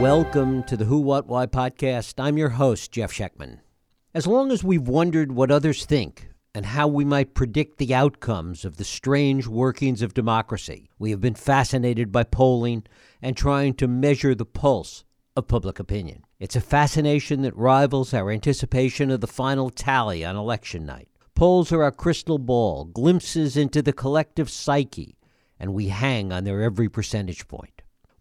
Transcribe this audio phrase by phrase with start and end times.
[0.00, 2.22] Welcome to the Who, What, Why podcast.
[2.22, 3.60] I'm your host, Jeff Schechtman.
[4.12, 8.66] As long as we've wondered what others think and how we might predict the outcomes
[8.66, 12.84] of the strange workings of democracy, we have been fascinated by polling
[13.22, 15.04] and trying to measure the pulse
[15.34, 16.24] of public opinion.
[16.38, 21.08] It's a fascination that rivals our anticipation of the final tally on election night.
[21.34, 25.16] Polls are our crystal ball, glimpses into the collective psyche,
[25.58, 27.75] and we hang on their every percentage point.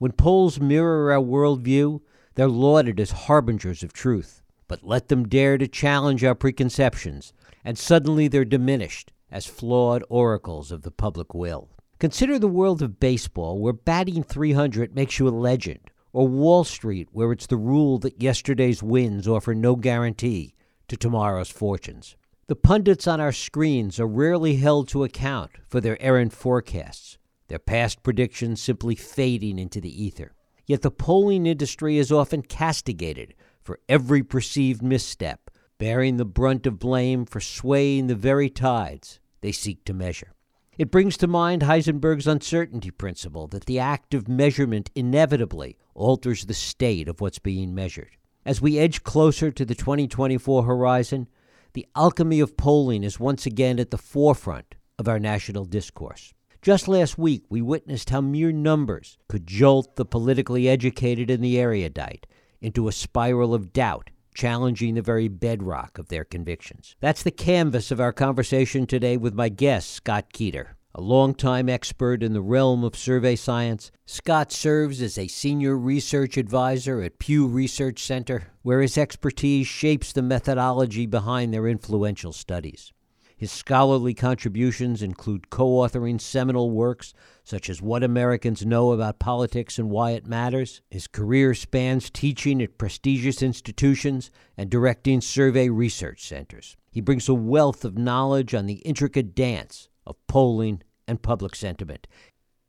[0.06, 2.00] When polls mirror our worldview,
[2.36, 4.44] they're lauded as harbingers of truth.
[4.68, 7.34] But let them dare to challenge our preconceptions,
[7.64, 11.70] and suddenly they're diminished as flawed oracles of the public will.
[11.98, 17.10] Consider the world of baseball, where batting 300 makes you a legend, or Wall Street,
[17.12, 20.54] where it's the rule that yesterday's wins offer no guarantee
[20.88, 22.16] to tomorrow's fortunes.
[22.46, 27.18] The pundits on our screens are rarely held to account for their errant forecasts
[27.48, 30.34] their past predictions simply fading into the ether.
[30.66, 36.80] Yet the polling industry is often castigated for every perceived misstep, bearing the brunt of
[36.80, 40.34] blame for swaying the very tides they seek to measure.
[40.78, 46.54] It brings to mind Heisenberg's uncertainty principle that the act of measurement inevitably alters the
[46.54, 48.18] state of what's being measured.
[48.46, 51.28] As we edge closer to the 2024 horizon,
[51.74, 56.34] the alchemy of polling is once again at the forefront of our national discourse.
[56.66, 61.60] Just last week, we witnessed how mere numbers could jolt the politically educated and the
[61.60, 62.26] erudite
[62.60, 66.96] into a spiral of doubt, challenging the very bedrock of their convictions.
[67.02, 70.70] That's the canvas of our conversation today with my guest, Scott Keeter.
[70.96, 76.36] A longtime expert in the realm of survey science, Scott serves as a senior research
[76.36, 82.92] advisor at Pew Research Center, where his expertise shapes the methodology behind their influential studies.
[83.38, 89.78] His scholarly contributions include co authoring seminal works such as What Americans Know About Politics
[89.78, 90.82] and Why It Matters.
[90.90, 96.78] His career spans teaching at prestigious institutions and directing survey research centers.
[96.92, 102.08] He brings a wealth of knowledge on the intricate dance of polling and public sentiment.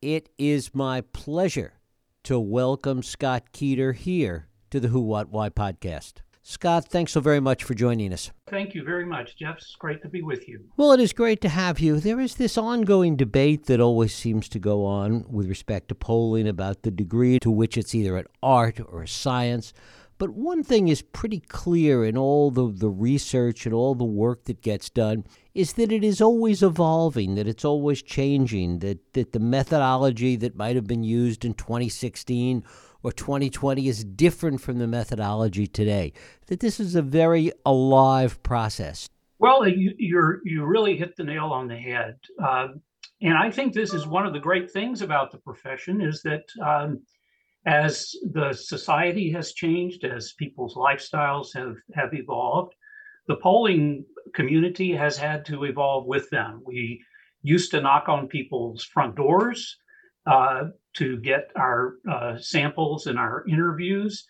[0.03, 1.75] It is my pleasure
[2.25, 6.15] to welcome Scott Keeter here to the Who, What, Why podcast.
[6.49, 8.31] Scott, thanks so very much for joining us.
[8.47, 9.57] Thank you very much, Jeff.
[9.57, 10.61] It's great to be with you.
[10.77, 11.99] Well, it is great to have you.
[11.99, 16.47] There is this ongoing debate that always seems to go on with respect to polling
[16.47, 19.73] about the degree to which it's either an art or a science.
[20.19, 24.45] But one thing is pretty clear in all the, the research and all the work
[24.45, 29.33] that gets done is that it is always evolving, that it's always changing, that, that
[29.33, 32.63] the methodology that might have been used in 2016
[33.07, 36.13] or 2020 is different from the methodology today,
[36.49, 39.09] that this is a very alive process.
[39.39, 42.17] Well, you, you're, you really hit the nail on the head.
[42.43, 42.69] Uh,
[43.23, 46.47] and I think this is one of the great things about the profession is that
[46.61, 47.01] um,
[47.65, 52.75] as the society has changed, as people's lifestyles have, have evolved,
[53.29, 56.61] the polling community has had to evolve with them.
[56.67, 57.01] We
[57.43, 59.77] used to knock on people's front doors
[60.27, 60.65] uh,
[60.99, 64.27] to get our uh, samples and our interviews.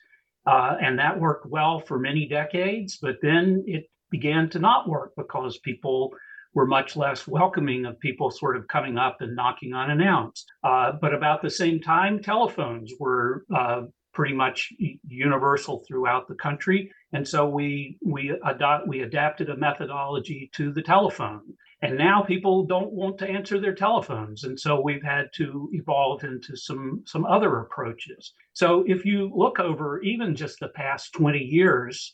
[0.46, 5.12] Uh, and that worked well for many decades, but then it began to not work
[5.16, 6.12] because people
[6.54, 10.46] were much less welcoming of people sort of coming up and knocking unannounced.
[10.64, 13.82] Uh, but about the same time, telephones were uh,
[14.14, 14.72] pretty much
[15.06, 20.80] universal throughout the country, and so we we adopt we adapted a methodology to the
[20.80, 21.42] telephone.
[21.86, 24.42] And now people don't want to answer their telephones.
[24.42, 28.32] And so we've had to evolve into some, some other approaches.
[28.54, 32.12] So if you look over even just the past 20 years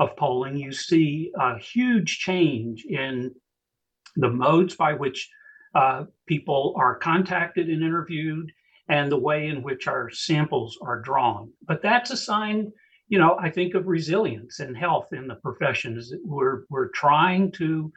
[0.00, 3.32] of polling, you see a huge change in
[4.16, 5.30] the modes by which
[5.76, 8.50] uh, people are contacted and interviewed
[8.88, 11.52] and the way in which our samples are drawn.
[11.64, 12.72] But that's a sign,
[13.06, 16.88] you know, I think of resilience and health in the profession is that we're, we're
[16.88, 17.92] trying to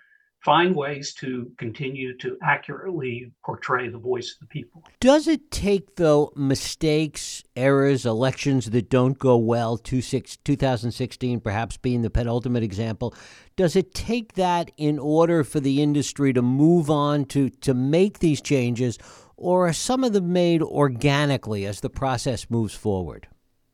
[0.46, 4.84] find ways to continue to accurately portray the voice of the people.
[5.00, 12.12] Does it take, though, mistakes, errors, elections that don't go well, 2016 perhaps being the
[12.12, 13.16] penultimate example,
[13.56, 18.20] does it take that in order for the industry to move on to, to make
[18.20, 19.00] these changes,
[19.38, 23.28] or are some of them made organically as the process moves forward?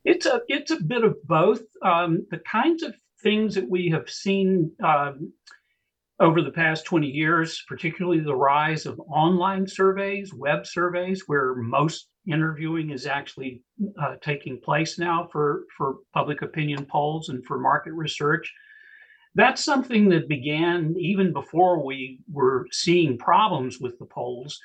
[0.06, 1.60] It's a, it's a bit of both.
[1.82, 5.32] Um, the kinds of things that we have seen um,
[6.20, 12.08] over the past 20 years, particularly the rise of online surveys, web surveys, where most
[12.30, 13.62] interviewing is actually
[14.00, 18.52] uh, taking place now for, for public opinion polls and for market research.
[19.34, 24.60] That's something that began even before we were seeing problems with the polls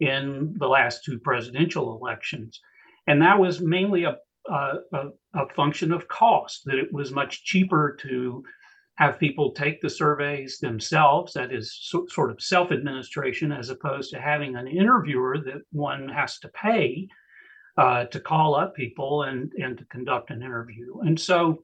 [0.00, 2.60] in the last two presidential elections.
[3.06, 4.16] And that was mainly a,
[4.50, 4.74] a,
[5.34, 8.42] a, function of cost, that it was much cheaper to
[8.98, 14.10] have people take the surveys themselves, that is so, sort of self administration, as opposed
[14.10, 17.06] to having an interviewer that one has to pay
[17.76, 20.98] uh, to call up people and, and to conduct an interview.
[21.02, 21.62] And so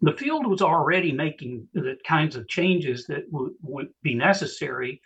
[0.00, 5.02] the field was already making the kinds of changes that w- would be necessary.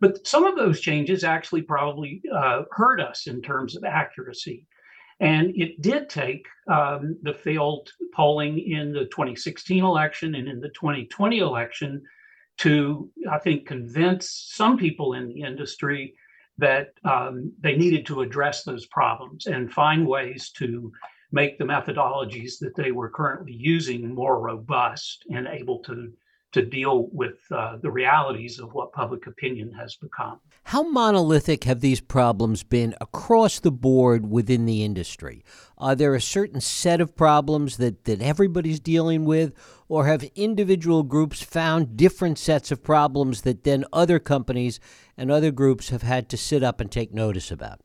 [0.00, 4.66] But some of those changes actually probably uh, hurt us in terms of accuracy.
[5.20, 10.70] And it did take um, the failed polling in the 2016 election and in the
[10.70, 12.02] 2020 election
[12.58, 16.14] to, I think, convince some people in the industry
[16.56, 20.90] that um, they needed to address those problems and find ways to
[21.32, 26.12] make the methodologies that they were currently using more robust and able to
[26.52, 30.40] to deal with uh, the realities of what public opinion has become.
[30.64, 35.44] How monolithic have these problems been across the board within the industry?
[35.78, 39.52] Are there a certain set of problems that, that everybody's dealing with,
[39.88, 44.80] or have individual groups found different sets of problems that then other companies
[45.16, 47.80] and other groups have had to sit up and take notice about?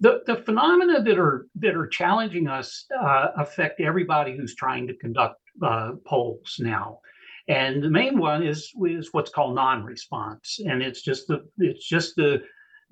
[0.00, 4.94] the, the phenomena that are that are challenging us uh, affect everybody who's trying to
[4.94, 7.00] conduct uh, polls now,
[7.50, 12.14] and the main one is is what's called non-response, and it's just the it's just
[12.14, 12.42] the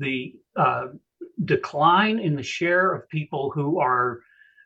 [0.01, 0.87] the uh,
[1.45, 4.19] decline in the share of people who are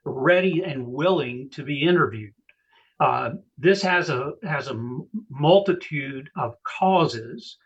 [0.06, 2.32] ready and willing to be interviewed.
[3.00, 4.80] Uh, this has a has a
[5.28, 7.58] multitude of causes.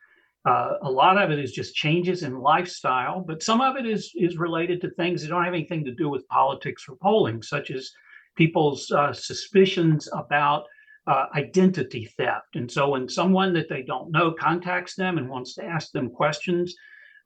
[0.44, 4.10] Uh, a lot of it is just changes in lifestyle, but some of it is
[4.16, 7.70] is related to things that don't have anything to do with politics or polling, such
[7.70, 7.92] as
[8.36, 10.64] people's uh, suspicions about
[11.06, 12.56] uh, identity theft.
[12.56, 16.10] And so, when someone that they don't know contacts them and wants to ask them
[16.10, 16.74] questions,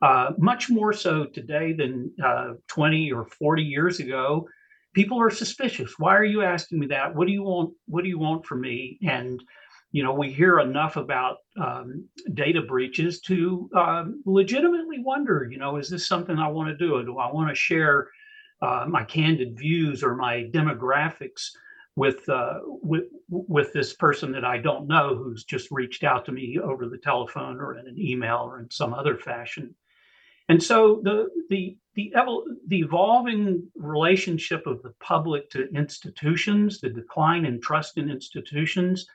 [0.03, 4.49] uh, much more so today than uh, 20 or 40 years ago,
[4.95, 5.95] people are suspicious.
[5.99, 7.15] Why are you asking me that?
[7.15, 7.73] What do you want?
[7.87, 8.99] What do you want from me?
[9.07, 9.43] And
[9.93, 15.77] you know, we hear enough about um, data breaches to um, legitimately wonder, you know,
[15.79, 17.03] is this something I want to do?
[17.05, 18.09] Do I want to share
[18.63, 21.49] uh, my candid views or my demographics
[21.97, 26.33] with uh, with with this person that I don't know who's just reached out to
[26.33, 29.75] me over the telephone or in an email or in some other fashion?
[30.49, 36.89] And so the the the, evol- the evolving relationship of the public to institutions, the
[36.89, 39.07] decline in trust in institutions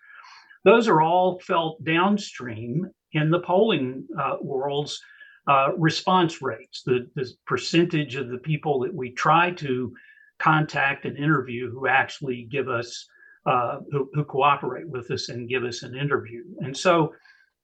[0.65, 4.99] those are all felt downstream in the polling uh, world's
[5.47, 9.95] uh, response rates, the, the percentage of the people that we try to
[10.39, 13.07] contact and interview who actually give us,
[13.45, 16.43] uh, who, who, cooperate with us and give us an interview.
[16.59, 17.13] And so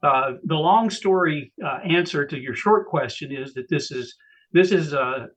[0.04, 4.16] uh, the long story uh, answer to your short question is that this is
[4.54, 5.28] this is uh,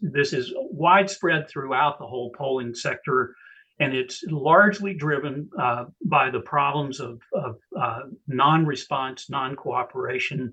[0.00, 3.34] this is widespread throughout the whole polling sector
[3.80, 10.52] and it's largely driven uh, by the problems of, of uh, non-response, non-cooperation,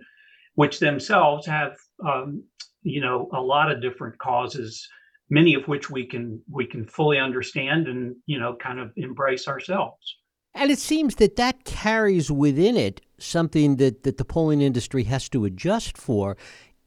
[0.55, 2.43] which themselves have, um,
[2.81, 4.87] you know, a lot of different causes,
[5.31, 9.47] many of which we can we can fully understand and you know kind of embrace
[9.47, 10.17] ourselves.
[10.53, 15.29] And it seems that that carries within it something that, that the polling industry has
[15.29, 16.35] to adjust for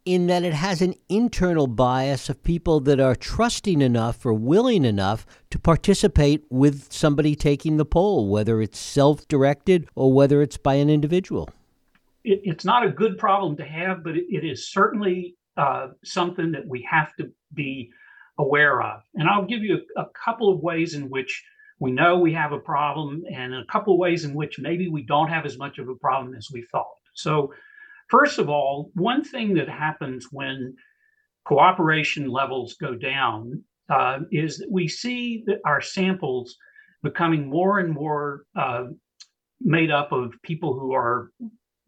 [0.05, 4.85] in that it has an internal bias of people that are trusting enough or willing
[4.85, 10.59] enough to participate with somebody taking the poll, whether it's self directed or whether it's
[10.59, 11.49] by an individual.
[12.23, 16.53] It, it's not a good problem to have, but it, it is certainly uh, something
[16.53, 17.91] that we have to be
[18.38, 19.03] aware of.
[19.14, 21.45] And I'll give you a, a couple of ways in which
[21.81, 25.03] we know we have a problem, and a couple of ways in which maybe we
[25.03, 26.97] don't have as much of a problem as we thought.
[27.14, 27.53] So,
[28.09, 30.76] First of all, one thing that happens when
[31.45, 36.57] cooperation levels go down uh, is that we see that our samples
[37.03, 38.85] becoming more and more uh,
[39.61, 41.31] made up of people who are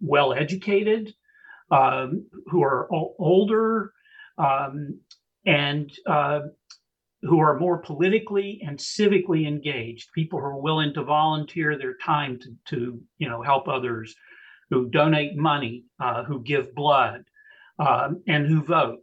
[0.00, 1.14] well educated,
[1.70, 3.92] um, who are o- older,
[4.38, 5.00] um,
[5.46, 6.40] and uh,
[7.22, 10.12] who are more politically and civically engaged.
[10.12, 14.14] People who are willing to volunteer their time to, to you know, help others
[14.70, 17.24] who donate money, uh, who give blood,
[17.78, 19.02] um, and who vote.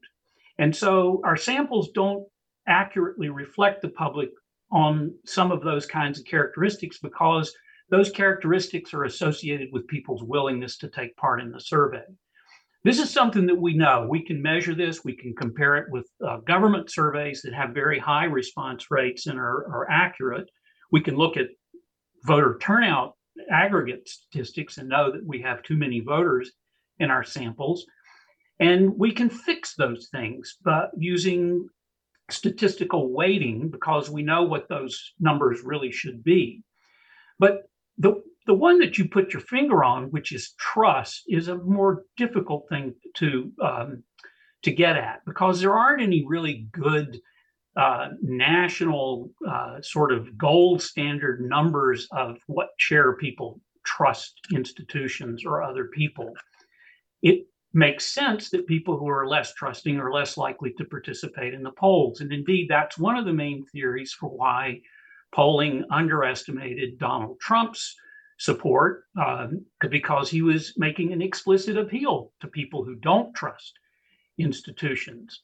[0.57, 2.25] And so our samples don't
[2.67, 4.29] accurately reflect the public
[4.71, 7.53] on some of those kinds of characteristics because
[7.89, 12.03] those characteristics are associated with people's willingness to take part in the survey.
[12.83, 14.05] This is something that we know.
[14.09, 15.05] We can measure this.
[15.05, 19.39] We can compare it with uh, government surveys that have very high response rates and
[19.39, 20.49] are, are accurate.
[20.91, 21.47] We can look at
[22.25, 23.15] voter turnout
[23.49, 26.51] aggregate statistics and know that we have too many voters
[26.99, 27.85] in our samples.
[28.59, 31.67] And we can fix those things but using
[32.29, 36.63] statistical weighting because we know what those numbers really should be.
[37.39, 37.63] But
[37.97, 42.03] the the one that you put your finger on, which is trust, is a more
[42.17, 44.03] difficult thing to um,
[44.63, 47.19] to get at because there aren't any really good
[47.75, 55.61] uh, national uh, sort of gold standard numbers of what share people trust institutions or
[55.61, 56.33] other people.
[57.21, 61.63] It makes sense that people who are less trusting are less likely to participate in
[61.63, 62.21] the polls.
[62.21, 64.81] And indeed, that's one of the main theories for why
[65.33, 67.95] polling underestimated Donald Trump's
[68.43, 73.71] support um, because he was making an explicit appeal to people who don't trust
[74.37, 75.43] institutions.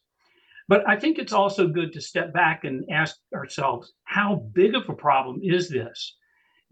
[0.67, 4.89] But I think it's also good to step back and ask ourselves how big of
[4.89, 6.17] a problem is this?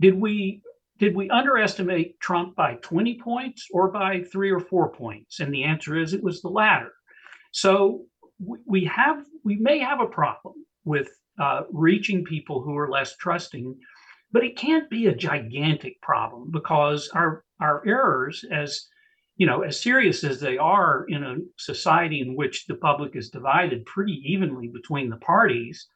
[0.01, 0.61] Did we
[0.99, 5.39] did we underestimate Trump by 20 points or by three or four points?
[5.39, 6.91] And the answer is it was the latter.
[7.53, 8.01] So
[8.65, 11.07] we have we may have a problem with
[11.39, 13.77] uh, reaching people who are less trusting,
[14.37, 18.87] but it can't be a gigantic problem because our our errors, as
[19.35, 23.31] you know, as serious as they are in a society in which the public is
[23.31, 25.87] divided pretty evenly between the parties,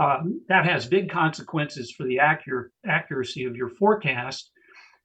[0.00, 4.50] um, that has big consequences for the accuracy of your forecast.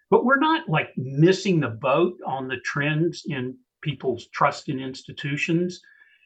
[0.10, 5.82] But we're not like missing the boat on the trends in people's trust in institutions.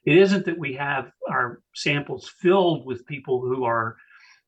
[0.05, 3.95] It isn't that we have our samples filled with people who are,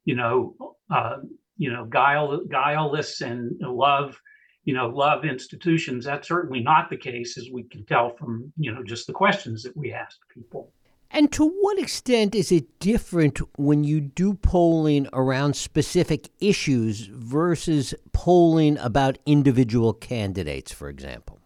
[0.06, 1.18] you know, uh,
[1.58, 4.20] you know, guile, guileless and love,
[4.66, 6.06] you know, love institutions.
[6.06, 9.64] That's certainly not the case, as we can tell from, you know, just the questions
[9.64, 10.72] that we ask people.
[11.12, 17.94] And to what extent is it different when you do polling around specific issues versus
[18.14, 21.40] polling about individual candidates, for example?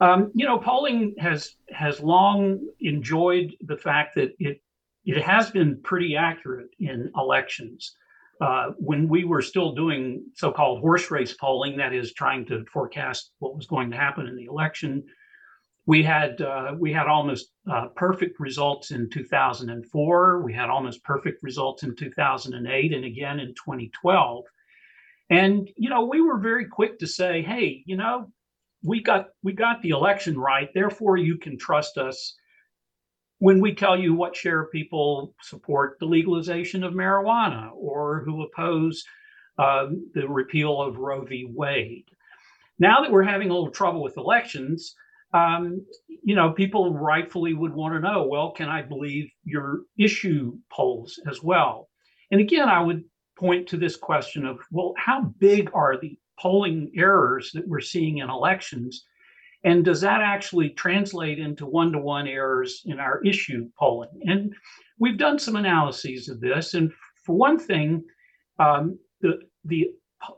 [0.00, 4.60] Um, you know, polling has has long enjoyed the fact that it
[5.04, 7.94] it has been pretty accurate in elections.
[8.40, 13.32] Uh, when we were still doing so-called horse race polling, that is, trying to forecast
[13.38, 15.02] what was going to happen in the election,
[15.86, 20.42] we had uh, we had almost uh, perfect results in 2004.
[20.42, 24.44] We had almost perfect results in 2008, and again in 2012.
[25.30, 28.32] And you know, we were very quick to say, "Hey, you know,
[28.82, 30.68] we got we got the election right.
[30.74, 32.34] Therefore, you can trust us."
[33.38, 38.42] When we tell you what share of people support the legalization of marijuana or who
[38.42, 39.04] oppose
[39.58, 41.46] uh, the repeal of Roe v.
[41.48, 42.04] Wade.
[42.78, 44.94] Now that we're having a little trouble with elections,
[45.32, 50.56] um, you know, people rightfully would want to know, well, can I believe your issue
[50.70, 51.88] polls as well?
[52.30, 53.04] And again, I would
[53.38, 58.18] point to this question of, well, how big are the polling errors that we're seeing
[58.18, 59.04] in elections?
[59.66, 64.20] And does that actually translate into one to one errors in our issue polling?
[64.22, 64.54] And
[64.98, 66.74] we've done some analyses of this.
[66.74, 66.92] And
[67.24, 68.04] for one thing,
[68.58, 69.88] um, the, the,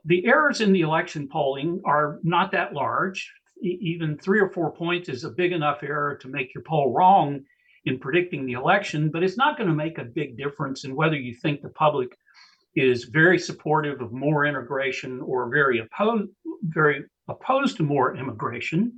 [0.07, 3.31] the errors in the election polling are not that large
[3.61, 7.41] even three or four points is a big enough error to make your poll wrong
[7.85, 11.17] in predicting the election, but it's not going to make a big difference in whether
[11.17, 12.09] you think the public
[12.77, 16.31] is very supportive of more integration or very opposed
[16.65, 18.93] very opposed to more immigration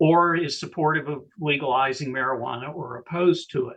[0.00, 3.76] or is supportive of legalizing marijuana or opposed to it.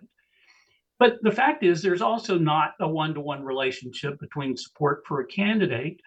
[0.97, 5.19] But the fact is, there's also not a one to one relationship between support for
[5.19, 5.99] a candidate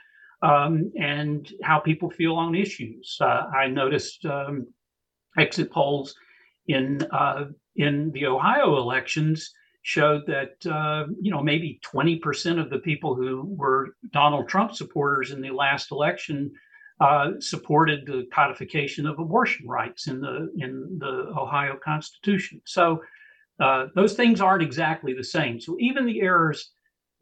[0.42, 3.18] um, and how people feel on issues.
[3.20, 4.66] Uh, I noticed um,
[5.38, 6.14] exit polls
[6.66, 7.46] in uh,
[7.76, 13.54] in the Ohio elections showed that uh, you know maybe 20% of the people who
[13.56, 16.50] were Donald Trump supporters in the last election
[17.00, 22.60] uh, supported the codification of abortion rights in the in the Ohio Constitution.
[22.64, 23.02] So
[23.60, 25.60] uh, those things aren't exactly the same.
[25.60, 26.72] So even the errors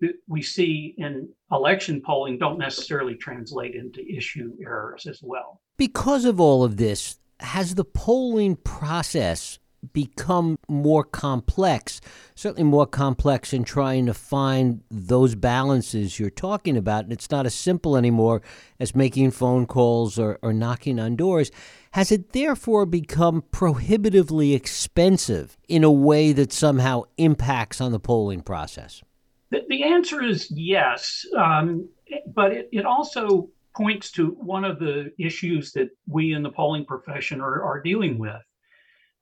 [0.01, 5.61] that we see in election polling don't necessarily translate into issue errors as well.
[5.77, 9.59] Because of all of this, has the polling process
[9.93, 12.01] become more complex,
[12.35, 17.05] certainly more complex in trying to find those balances you're talking about.
[17.05, 18.43] And it's not as simple anymore
[18.81, 21.51] as making phone calls or, or knocking on doors.
[21.93, 28.43] Has it therefore become prohibitively expensive in a way that somehow impacts on the polling
[28.43, 29.03] process?
[29.51, 31.89] The, the answer is yes, um,
[32.35, 36.85] but it, it also points to one of the issues that we in the polling
[36.85, 38.43] profession are, are dealing with.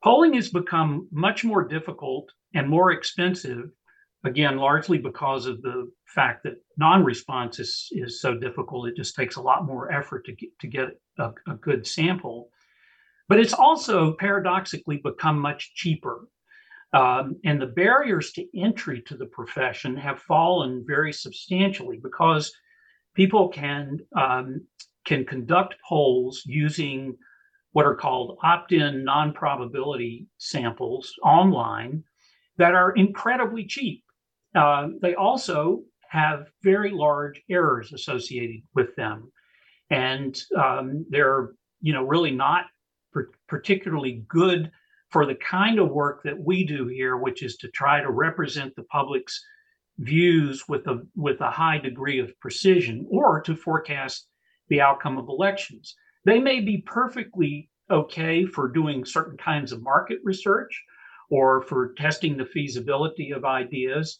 [0.03, 3.69] Polling has become much more difficult and more expensive,
[4.25, 8.89] again, largely because of the fact that non response is, is so difficult.
[8.89, 10.87] It just takes a lot more effort to get, to get
[11.19, 12.49] a, a good sample.
[13.29, 16.27] But it's also paradoxically become much cheaper.
[16.91, 22.51] Um, and the barriers to entry to the profession have fallen very substantially because
[23.15, 24.67] people can um,
[25.05, 27.15] can conduct polls using
[27.73, 32.03] what are called opt-in non-probability samples online
[32.57, 34.03] that are incredibly cheap.
[34.55, 39.31] Uh, they also have very large errors associated with them,
[39.89, 41.51] and um, they're
[41.81, 42.65] you know really not
[43.47, 44.71] particularly good
[45.09, 48.75] for the kind of work that we do here, which is to try to represent
[48.75, 49.43] the public's
[49.99, 54.27] views with a with a high degree of precision or to forecast
[54.69, 55.95] the outcome of elections.
[56.25, 60.81] They may be perfectly okay for doing certain kinds of market research
[61.29, 64.19] or for testing the feasibility of ideas,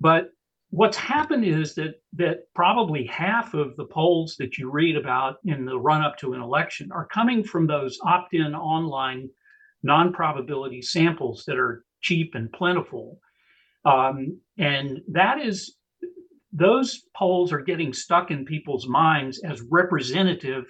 [0.00, 0.30] but
[0.70, 5.64] what's happened is that that probably half of the polls that you read about in
[5.64, 9.28] the run up to an election are coming from those opt-in online
[9.82, 13.18] non-probability samples that are cheap and plentiful.
[13.84, 15.76] Um, and that is,
[16.52, 20.64] those polls are getting stuck in people's minds as representative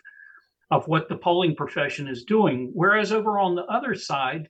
[0.70, 2.70] of what the polling profession is doing.
[2.74, 4.48] Whereas over on the other side,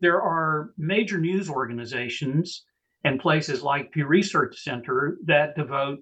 [0.00, 2.64] there are major news organizations
[3.04, 6.00] and places like Pew Research Center that devote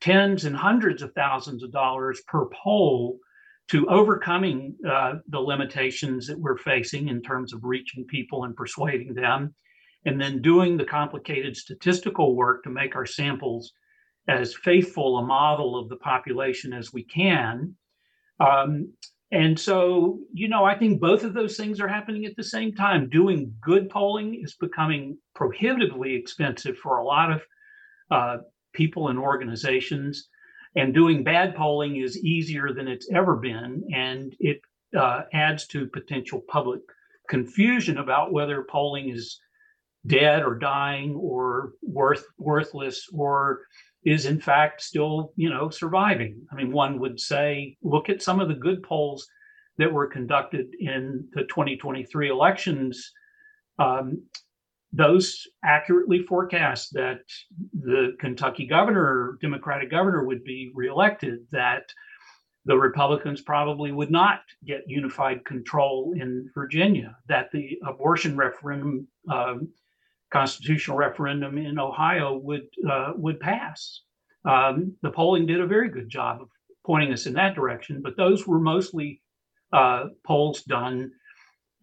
[0.00, 3.18] tens and hundreds of thousands of dollars per poll
[3.68, 9.14] to overcoming uh, the limitations that we're facing in terms of reaching people and persuading
[9.14, 9.54] them,
[10.04, 13.72] and then doing the complicated statistical work to make our samples
[14.28, 17.74] as faithful a model of the population as we can.
[18.40, 18.92] Um,
[19.30, 22.74] and so, you know, I think both of those things are happening at the same
[22.74, 23.08] time.
[23.10, 27.42] Doing good polling is becoming prohibitively expensive for a lot of
[28.10, 28.36] uh,
[28.72, 30.28] people and organizations
[30.76, 34.60] and doing bad polling is easier than it's ever been, and it
[34.98, 36.80] uh, adds to potential public
[37.28, 39.38] confusion about whether polling is
[40.06, 43.60] dead or dying or worth worthless or
[44.04, 46.40] is in fact still you know surviving.
[46.52, 49.26] I mean one would say look at some of the good polls
[49.78, 53.12] that were conducted in the 2023 elections.
[53.78, 54.22] Um,
[54.92, 57.20] those accurately forecast that
[57.72, 61.82] the Kentucky governor, Democratic governor, would be reelected, that
[62.64, 69.56] the Republicans probably would not get unified control in Virginia, that the abortion referendum, uh,
[70.34, 74.00] constitutional referendum in Ohio would uh, would pass.
[74.44, 76.48] Um, the polling did a very good job of
[76.84, 79.22] pointing us in that direction, but those were mostly
[79.72, 81.12] uh, polls done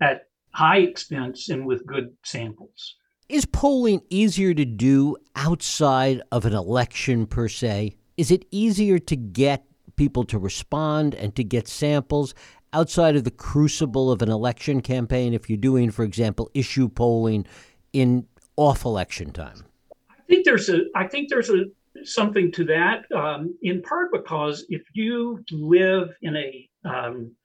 [0.02, 2.98] at high expense and with good samples.
[3.30, 7.96] Is polling easier to do outside of an election per se?
[8.18, 12.36] Is it easier to get people to respond and to get samples
[12.74, 17.46] outside of the crucible of an election campaign if you're doing, for example, issue polling
[17.94, 19.66] in off election time?
[20.10, 21.66] I think there's a I think there's a
[22.04, 27.36] something to that, um, in part because if you live in a um,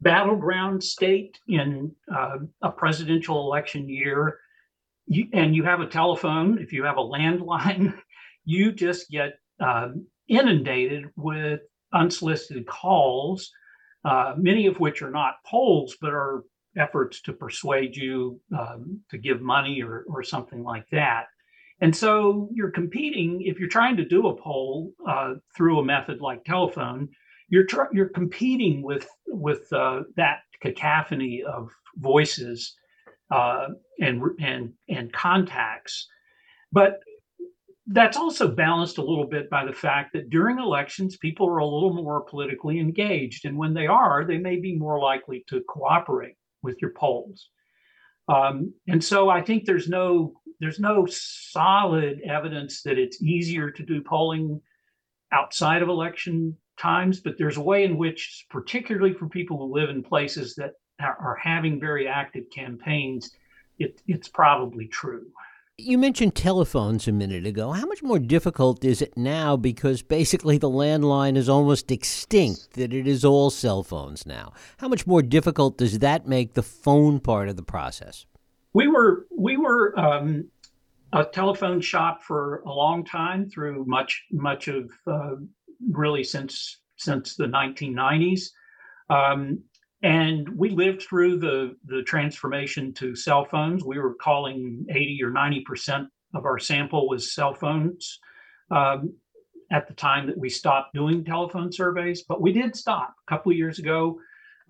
[0.00, 4.38] battleground state in uh, a presidential election year,
[5.06, 7.94] you, and you have a telephone, if you have a landline,
[8.44, 11.60] you just get um, inundated with
[11.92, 13.50] unsolicited calls,
[14.04, 16.42] uh, many of which are not polls, but are
[16.76, 21.26] efforts to persuade you um, to give money or, or something like that.
[21.80, 26.20] And so you're competing, if you're trying to do a poll uh, through a method
[26.20, 27.08] like telephone,
[27.48, 32.76] you're, tr- you're competing with, with uh, that cacophony of voices
[33.32, 33.68] uh,
[34.00, 36.06] and and and contacts.
[36.70, 37.00] But
[37.88, 41.66] that's also balanced a little bit by the fact that during elections, people are a
[41.66, 46.36] little more politically engaged, and when they are, they may be more likely to cooperate
[46.62, 47.48] with your polls.
[48.28, 53.82] Um, and so, I think there's no there's no solid evidence that it's easier to
[53.82, 54.60] do polling
[55.32, 59.90] outside of election times, but there's a way in which, particularly for people who live
[59.90, 63.30] in places that are having very active campaigns,
[63.78, 65.26] it, it's probably true.
[65.78, 67.72] You mentioned telephones a minute ago.
[67.72, 72.92] How much more difficult is it now because basically the landline is almost extinct, that
[72.92, 74.52] it is all cell phones now?
[74.76, 78.26] How much more difficult does that make the phone part of the process?
[78.74, 80.50] We were we were um,
[81.14, 85.36] a telephone shop for a long time through much much of uh,
[85.90, 88.50] really since since the 1990s.
[89.08, 89.62] Um,
[90.02, 93.84] and we lived through the, the transformation to cell phones.
[93.84, 98.18] We were calling 80 or 90% of our sample was cell phones
[98.70, 99.14] um,
[99.70, 102.24] at the time that we stopped doing telephone surveys.
[102.28, 104.18] But we did stop a couple of years ago.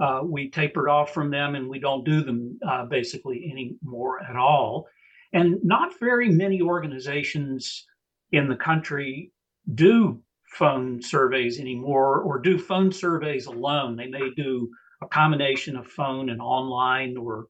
[0.01, 4.37] uh, we tapered off from them and we don't do them uh, basically anymore at
[4.37, 4.87] all.
[5.33, 7.87] And not very many organizations
[8.33, 9.33] in the country
[9.75, 13.97] do phone surveys anymore or do phone surveys alone.
[13.97, 14.68] They may do
[15.03, 17.47] a combination of phone and online or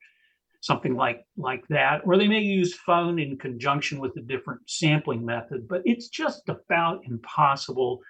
[0.61, 5.25] something like like that or they may use phone in conjunction with a different sampling
[5.25, 8.01] method but it's just about impossible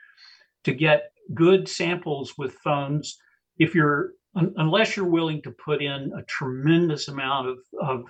[0.64, 3.18] to get good samples with phones
[3.58, 8.04] if you're un, unless you're willing to put in a tremendous amount of, of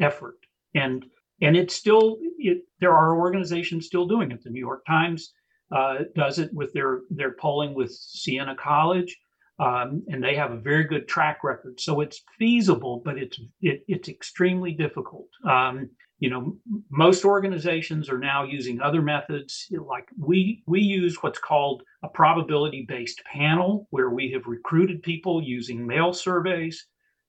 [0.00, 0.38] effort.
[0.74, 1.04] And
[1.40, 4.42] and it's still it, there are organizations still doing it.
[4.42, 5.32] The new york times
[5.74, 9.16] uh, does it with their their polling with siena college
[9.62, 11.80] um, and they have a very good track record.
[11.80, 15.28] So it's feasible, but it's it, it's extremely difficult.
[15.48, 16.56] Um, you know,
[16.90, 19.66] most organizations are now using other methods.
[19.70, 25.42] Like we we use what's called a probability based panel, where we have recruited people
[25.42, 26.86] using mail surveys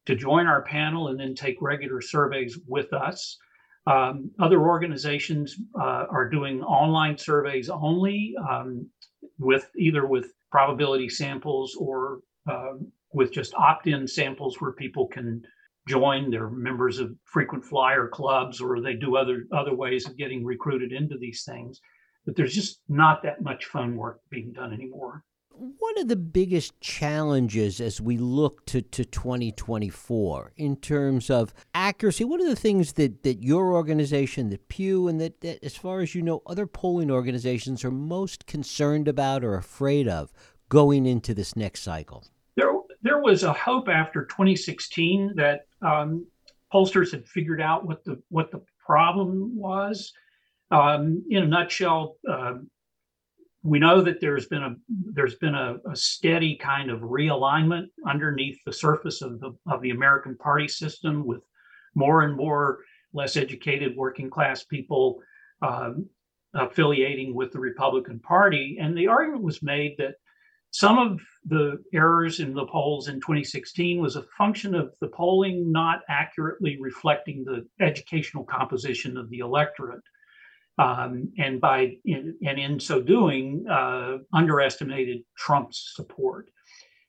[0.07, 3.37] to join our panel and then take regular surveys with us.
[3.85, 8.89] Um, other organizations uh, are doing online surveys only um,
[9.37, 12.73] with either with probability samples or uh,
[13.11, 15.41] with just opt-in samples where people can
[15.87, 16.29] join.
[16.29, 20.91] They're members of frequent flyer clubs, or they do other other ways of getting recruited
[20.91, 21.81] into these things.
[22.25, 25.23] But there's just not that much phone work being done anymore.
[25.55, 32.23] What of the biggest challenges as we look to, to 2024 in terms of accuracy?
[32.23, 36.01] What are the things that, that your organization, that Pew, and that, that, as far
[36.01, 40.33] as you know, other polling organizations are most concerned about or afraid of
[40.69, 42.25] going into this next cycle?
[42.55, 46.25] There, there was a hope after 2016 that um,
[46.73, 50.11] pollsters had figured out what the what the problem was.
[50.71, 52.55] Um, in a nutshell, uh,
[53.63, 58.59] we know that there's been a there's been a, a, steady kind of realignment underneath
[58.65, 61.41] the surface of the of the American party system, with
[61.95, 62.79] more and more
[63.13, 65.21] less educated working class people
[65.61, 66.05] um,
[66.53, 70.15] affiliating with the Republican Party, and the argument was made that
[70.71, 75.71] some of the errors in the polls in 2016 was a function of the polling
[75.71, 80.01] not accurately reflecting the educational composition of the electorate.
[80.79, 86.49] Um, and by and in so doing, uh, underestimated Trump's support.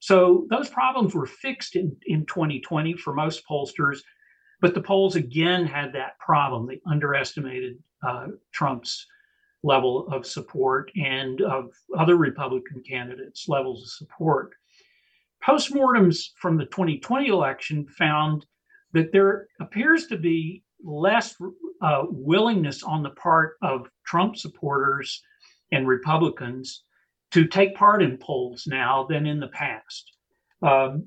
[0.01, 4.01] So those problems were fixed in, in 2020 for most pollsters,
[4.61, 6.67] but the polls again had that problem.
[6.67, 9.07] They underestimated uh, Trump's
[9.63, 14.53] level of support and of other Republican candidates' levels of support.
[15.43, 18.45] Postmortems from the 2020 election found
[18.93, 21.35] that there appears to be less
[21.83, 25.23] uh, willingness on the part of Trump supporters
[25.73, 26.85] and Republicans
[27.33, 30.13] to take part in polls now than in the past.
[30.63, 31.07] Um,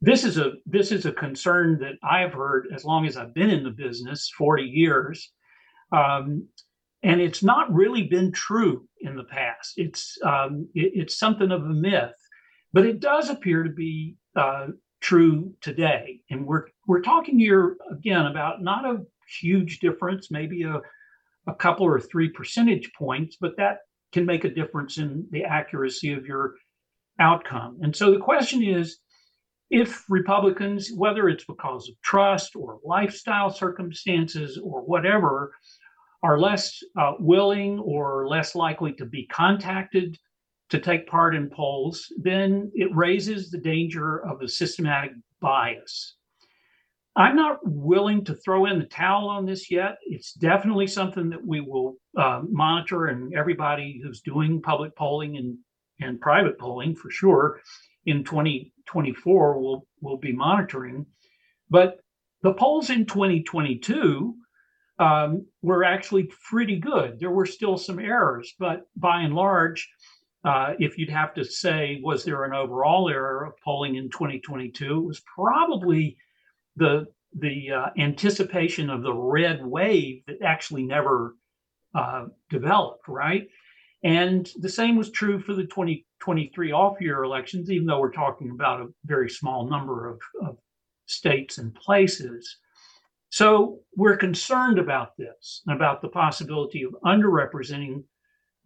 [0.00, 3.34] this is a this is a concern that I have heard as long as I've
[3.34, 5.30] been in the business, 40 years.
[5.92, 6.48] Um,
[7.02, 9.74] and it's not really been true in the past.
[9.76, 12.14] It's um, it, it's something of a myth,
[12.72, 14.68] but it does appear to be uh,
[15.00, 16.20] true today.
[16.30, 19.02] And we're we're talking here again about not a
[19.40, 20.80] huge difference, maybe a
[21.46, 23.78] a couple or three percentage points, but that
[24.12, 26.54] can make a difference in the accuracy of your
[27.18, 27.78] outcome.
[27.82, 28.98] And so the question is
[29.70, 35.54] if Republicans, whether it's because of trust or lifestyle circumstances or whatever,
[36.22, 40.18] are less uh, willing or less likely to be contacted
[40.68, 46.16] to take part in polls, then it raises the danger of a systematic bias.
[47.16, 49.98] I'm not willing to throw in the towel on this yet.
[50.06, 55.58] It's definitely something that we will uh, monitor, and everybody who's doing public polling and,
[56.00, 57.60] and private polling for sure
[58.06, 61.04] in 2024 will, will be monitoring.
[61.68, 61.98] But
[62.42, 64.34] the polls in 2022
[64.98, 67.18] um, were actually pretty good.
[67.18, 69.88] There were still some errors, but by and large,
[70.44, 74.98] uh, if you'd have to say, was there an overall error of polling in 2022?
[74.98, 76.16] It was probably
[76.76, 77.06] the
[77.38, 81.36] the uh, anticipation of the red wave that actually never
[81.94, 83.48] uh, developed, right?
[84.02, 88.80] And the same was true for the 2023 off-year elections, even though we're talking about
[88.80, 90.58] a very small number of, of
[91.06, 92.56] states and places.
[93.28, 98.02] So we're concerned about this, and about the possibility of underrepresenting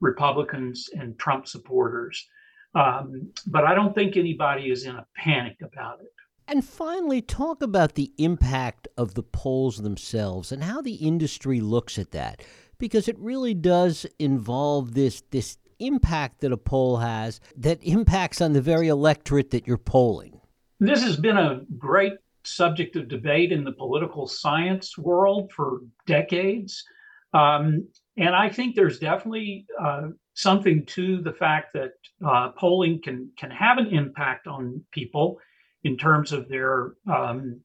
[0.01, 2.27] Republicans and Trump supporters.
[2.75, 6.13] Um, but I don't think anybody is in a panic about it.
[6.47, 11.99] And finally, talk about the impact of the polls themselves and how the industry looks
[11.99, 12.43] at that,
[12.79, 18.53] because it really does involve this this impact that a poll has that impacts on
[18.53, 20.41] the very electorate that you're polling.
[20.81, 26.85] This has been a great subject of debate in the political science world for decades.
[27.33, 31.93] Um, and I think there's definitely uh, something to the fact that
[32.25, 35.39] uh, polling can can have an impact on people
[35.85, 37.61] in terms of their um,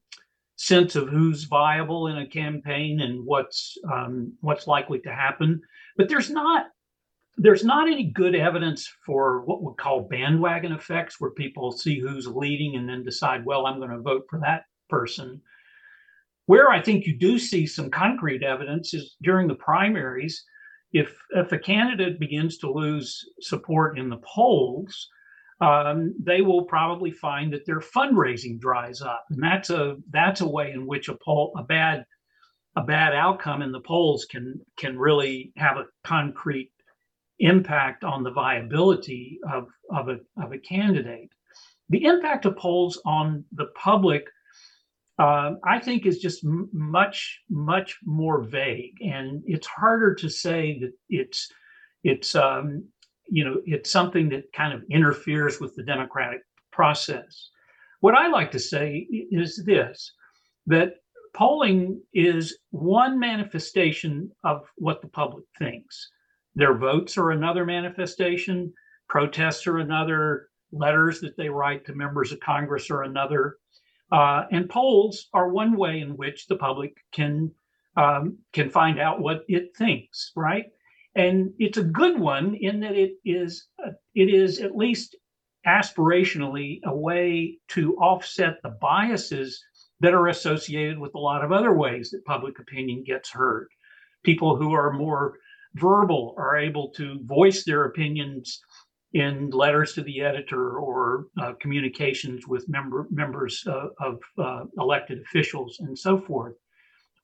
[0.56, 5.60] sense of who's viable in a campaign and what's um, what's likely to happen.
[5.96, 6.66] But there's not
[7.38, 12.26] there's not any good evidence for what we call bandwagon effects, where people see who's
[12.26, 15.40] leading and then decide, well, I'm going to vote for that person.
[16.44, 20.44] Where I think you do see some concrete evidence is during the primaries.
[20.92, 25.08] If if a candidate begins to lose support in the polls,
[25.60, 30.48] um, they will probably find that their fundraising dries up, and that's a that's a
[30.48, 32.04] way in which a poll a bad
[32.76, 36.70] a bad outcome in the polls can can really have a concrete
[37.40, 41.30] impact on the viability of of a of a candidate.
[41.90, 44.24] The impact of polls on the public
[45.20, 50.78] uh, I think is just m- much much more vague, and it's harder to say
[50.80, 51.50] that it's
[52.02, 52.84] it's um,
[53.30, 56.40] you know it's something that kind of interferes with the democratic
[56.72, 57.50] process.
[58.00, 60.12] What I like to say is this:
[60.66, 60.96] that
[61.34, 66.10] polling is one manifestation of what the public thinks.
[66.54, 68.72] Their votes are another manifestation.
[69.08, 70.48] Protests are another.
[70.72, 73.56] Letters that they write to members of Congress are another
[74.12, 77.50] uh, and polls are one way in which the public can
[77.96, 80.66] um, can find out what it thinks, right?
[81.14, 83.66] And it's a good one in that it is
[84.14, 85.16] it is at least
[85.66, 89.62] aspirationally a way to offset the biases
[90.00, 93.68] that are associated with a lot of other ways that public opinion gets heard.
[94.24, 95.34] People who are more
[95.74, 98.60] verbal are able to voice their opinions
[99.12, 105.78] in letters to the editor or uh, communications with member, members of uh, elected officials
[105.80, 106.54] and so forth.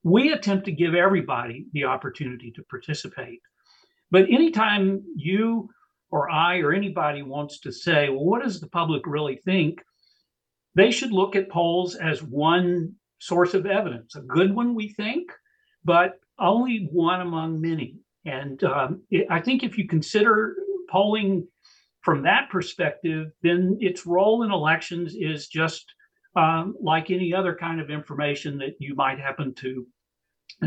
[0.03, 3.39] We attempt to give everybody the opportunity to participate.
[4.11, 5.69] But anytime you
[6.09, 9.81] or I or anybody wants to say, well, what does the public really think?
[10.75, 15.31] They should look at polls as one source of evidence, a good one, we think,
[15.83, 17.95] but only one among many.
[18.25, 20.55] And um, it, I think if you consider
[20.89, 21.47] polling
[22.01, 25.85] from that perspective, then its role in elections is just
[26.35, 29.87] um, like any other kind of information that you might happen to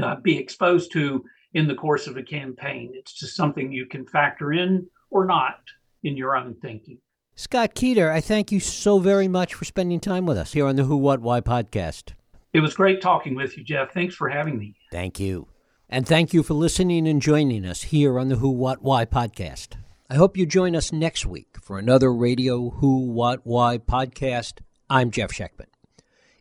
[0.02, 2.92] uh, be exposed to in the course of a campaign.
[2.94, 5.60] It's just something you can factor in or not
[6.02, 6.98] in your own thinking.
[7.34, 10.76] Scott Keeter, I thank you so very much for spending time with us here on
[10.76, 12.12] the Who, What, Why podcast.
[12.52, 13.92] It was great talking with you, Jeff.
[13.92, 14.74] Thanks for having me.
[14.90, 15.48] Thank you.
[15.88, 19.76] And thank you for listening and joining us here on the Who, What, Why podcast.
[20.08, 24.60] I hope you join us next week for another Radio Who, What, Why podcast.
[24.88, 25.66] I'm Jeff Schechtman.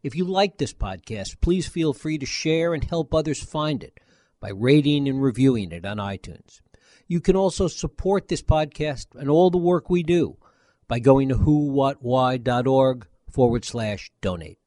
[0.03, 3.99] If you like this podcast, please feel free to share and help others find it
[4.39, 6.61] by rating and reviewing it on iTunes.
[7.07, 10.37] You can also support this podcast and all the work we do
[10.87, 14.58] by going to whowhatwhy.org forward slash donate.